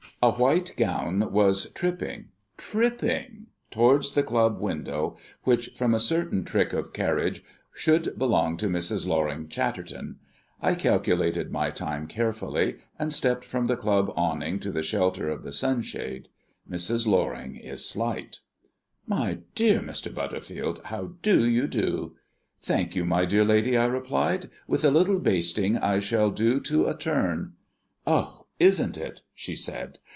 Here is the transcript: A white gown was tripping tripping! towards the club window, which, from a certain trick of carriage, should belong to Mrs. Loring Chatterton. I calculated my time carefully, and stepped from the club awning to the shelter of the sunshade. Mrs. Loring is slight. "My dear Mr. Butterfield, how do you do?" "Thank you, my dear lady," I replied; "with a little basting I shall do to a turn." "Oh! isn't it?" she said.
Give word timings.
A 0.23 0.29
white 0.29 0.75
gown 0.77 1.31
was 1.33 1.71
tripping 1.71 2.25
tripping! 2.55 3.47
towards 3.71 4.11
the 4.11 4.21
club 4.21 4.59
window, 4.59 5.17
which, 5.45 5.69
from 5.69 5.95
a 5.95 5.99
certain 5.99 6.45
trick 6.45 6.73
of 6.73 6.93
carriage, 6.93 7.43
should 7.73 8.15
belong 8.19 8.55
to 8.57 8.67
Mrs. 8.69 9.07
Loring 9.07 9.47
Chatterton. 9.47 10.19
I 10.61 10.75
calculated 10.75 11.51
my 11.51 11.71
time 11.71 12.05
carefully, 12.05 12.75
and 12.99 13.11
stepped 13.11 13.43
from 13.43 13.65
the 13.65 13.75
club 13.75 14.13
awning 14.15 14.59
to 14.59 14.69
the 14.71 14.83
shelter 14.83 15.27
of 15.27 15.41
the 15.41 15.51
sunshade. 15.51 16.29
Mrs. 16.69 17.07
Loring 17.07 17.55
is 17.55 17.83
slight. 17.89 18.41
"My 19.07 19.39
dear 19.55 19.79
Mr. 19.81 20.13
Butterfield, 20.13 20.81
how 20.85 21.13
do 21.23 21.49
you 21.49 21.65
do?" 21.67 22.15
"Thank 22.59 22.95
you, 22.95 23.05
my 23.05 23.25
dear 23.25 23.43
lady," 23.43 23.75
I 23.75 23.85
replied; 23.85 24.51
"with 24.67 24.85
a 24.85 24.91
little 24.91 25.19
basting 25.19 25.79
I 25.79 25.97
shall 25.97 26.29
do 26.29 26.59
to 26.59 26.87
a 26.87 26.95
turn." 26.95 27.53
"Oh! 28.05 28.45
isn't 28.59 28.95
it?" 28.99 29.23
she 29.33 29.55
said. 29.55 29.97